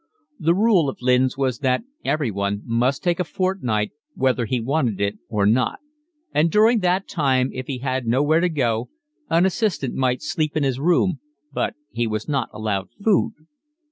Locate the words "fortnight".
3.23-3.91